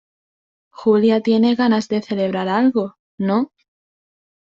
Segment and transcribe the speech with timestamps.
[0.71, 3.51] Julia tiene ganas de celebrar algo,¿ no?